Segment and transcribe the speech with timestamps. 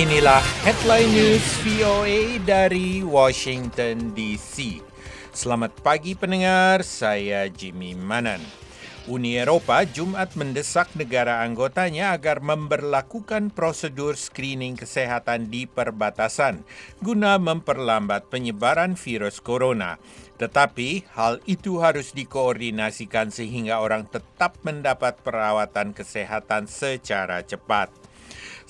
[0.00, 4.80] Inilah headline news VOA dari Washington DC.
[5.28, 8.40] Selamat pagi pendengar, saya Jimmy Manan.
[9.12, 16.64] Uni Eropa Jumat mendesak negara anggotanya agar memberlakukan prosedur screening kesehatan di perbatasan
[17.04, 20.00] guna memperlambat penyebaran virus corona.
[20.40, 27.99] Tetapi hal itu harus dikoordinasikan sehingga orang tetap mendapat perawatan kesehatan secara cepat.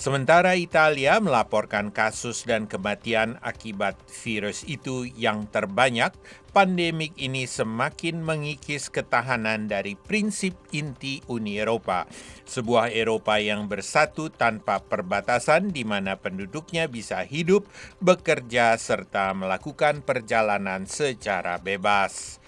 [0.01, 6.17] Sementara Italia melaporkan kasus dan kematian akibat virus itu yang terbanyak,
[6.57, 12.08] pandemik ini semakin mengikis ketahanan dari prinsip inti Uni Eropa,
[12.49, 17.69] sebuah Eropa yang bersatu tanpa perbatasan di mana penduduknya bisa hidup,
[18.00, 22.39] bekerja, serta melakukan perjalanan secara bebas.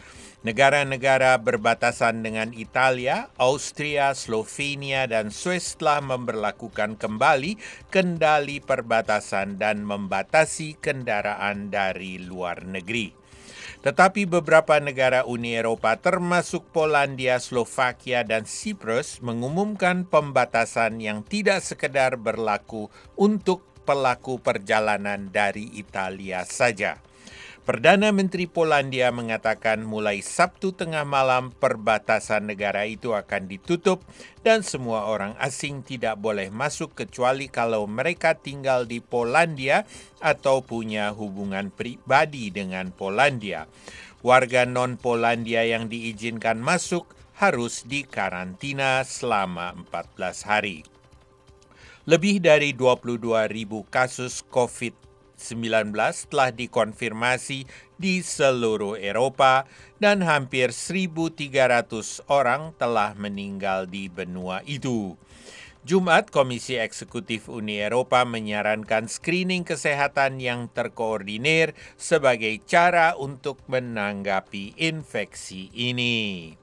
[0.42, 7.62] Negara-negara berbatasan dengan Italia, Austria, Slovenia, dan Swiss telah memperlakukan kembali
[7.94, 13.14] kendali perbatasan dan membatasi kendaraan dari luar negeri.
[13.86, 22.18] Tetapi beberapa negara Uni Eropa termasuk Polandia, Slovakia, dan Siprus mengumumkan pembatasan yang tidak sekedar
[22.18, 26.98] berlaku untuk pelaku perjalanan dari Italia saja.
[27.62, 34.02] Perdana Menteri Polandia mengatakan mulai Sabtu tengah malam perbatasan negara itu akan ditutup
[34.42, 39.86] dan semua orang asing tidak boleh masuk kecuali kalau mereka tinggal di Polandia
[40.18, 43.70] atau punya hubungan pribadi dengan Polandia.
[44.26, 50.82] Warga non-Polandia yang diizinkan masuk harus dikarantina selama 14 hari.
[52.10, 55.11] Lebih dari 22 ribu kasus COVID-19
[55.42, 57.66] telah dikonfirmasi
[57.98, 59.66] di seluruh Eropa
[59.98, 65.18] dan hampir 1.300 orang telah meninggal di benua itu.
[65.82, 75.74] Jumat, Komisi Eksekutif Uni Eropa menyarankan screening kesehatan yang terkoordinir sebagai cara untuk menanggapi infeksi
[75.74, 76.54] ini.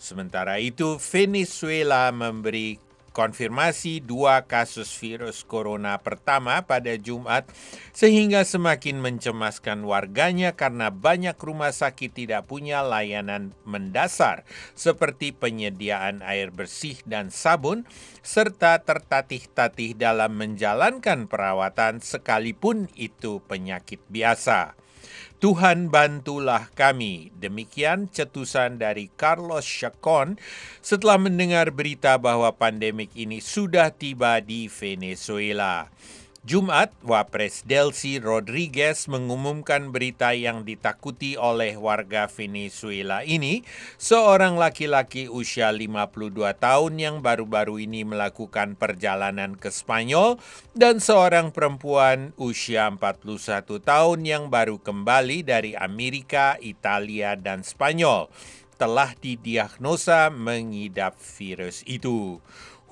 [0.00, 2.80] Sementara itu, Venezuela memberi
[3.14, 7.46] konfirmasi dua kasus virus corona pertama pada Jumat
[7.94, 14.42] sehingga semakin mencemaskan warganya karena banyak rumah sakit tidak punya layanan mendasar
[14.74, 17.86] seperti penyediaan air bersih dan sabun
[18.26, 24.83] serta tertatih-tatih dalam menjalankan perawatan sekalipun itu penyakit biasa.
[25.42, 27.28] Tuhan bantulah kami.
[27.36, 30.40] Demikian cetusan dari Carlos Chacon
[30.80, 35.92] setelah mendengar berita bahwa pandemik ini sudah tiba di Venezuela.
[36.44, 43.64] Jumat, Wapres Delcy Rodriguez mengumumkan berita yang ditakuti oleh warga Venezuela ini,
[43.96, 50.36] seorang laki-laki usia 52 tahun yang baru-baru ini melakukan perjalanan ke Spanyol
[50.76, 58.28] dan seorang perempuan usia 41 tahun yang baru kembali dari Amerika, Italia, dan Spanyol
[58.76, 62.44] telah didiagnosa mengidap virus itu.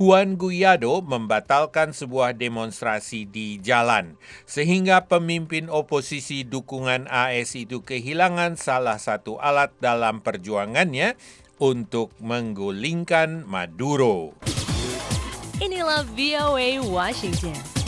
[0.03, 4.19] Juan Guaido membatalkan sebuah demonstrasi di jalan,
[4.51, 11.15] sehingga pemimpin oposisi dukungan AS itu kehilangan salah satu alat dalam perjuangannya
[11.63, 14.35] untuk menggulingkan Maduro.
[15.63, 17.82] Inilah VOA Washington.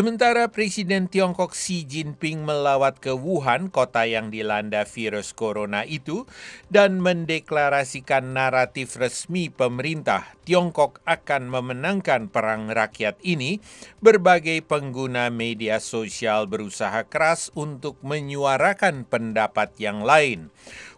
[0.00, 6.24] Sementara Presiden Tiongkok Xi Jinping melawat ke Wuhan, kota yang dilanda virus corona itu,
[6.72, 13.60] dan mendeklarasikan naratif resmi pemerintah Tiongkok akan memenangkan perang rakyat ini,
[14.00, 20.48] berbagai pengguna media sosial berusaha keras untuk menyuarakan pendapat yang lain.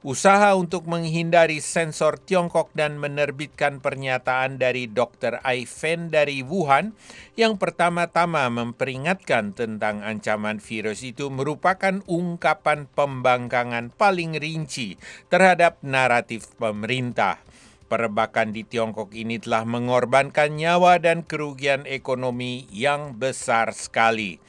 [0.03, 5.39] Usaha untuk menghindari sensor Tiongkok dan menerbitkan pernyataan dari Dr.
[5.47, 6.91] Ai Fen dari Wuhan
[7.33, 15.01] yang pertama-tama memperingatkan tentang ancaman virus itu merupakan ungkapan pembangkangan paling rinci
[15.33, 17.41] terhadap naratif pemerintah.
[17.89, 24.41] Perebakan di Tiongkok ini telah mengorbankan nyawa dan kerugian ekonomi yang besar sekali.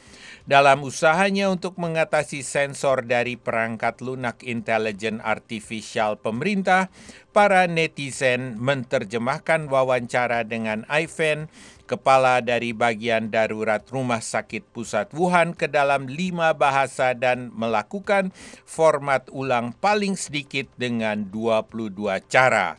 [0.43, 6.91] Dalam usahanya untuk mengatasi sensor dari perangkat lunak intelijen artifisial pemerintah,
[7.31, 11.47] para netizen menerjemahkan wawancara dengan Ivan,
[11.87, 18.35] kepala dari bagian darurat Rumah Sakit Pusat Wuhan ke dalam lima bahasa dan melakukan
[18.67, 22.75] format ulang paling sedikit dengan 22 cara.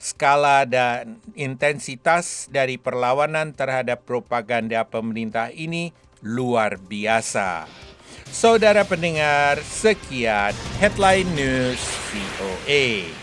[0.00, 5.92] Skala dan intensitas dari perlawanan terhadap propaganda pemerintah ini
[6.22, 7.66] luar biasa.
[8.32, 11.82] Saudara pendengar, sekian headline news
[12.14, 13.21] VOA.